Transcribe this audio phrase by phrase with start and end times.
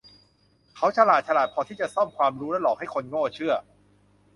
[0.75, 3.53] เขาฉลาด ฉลาดพอที่จะซ่อมความรู้และหลอกให้คนโง่เชื่อ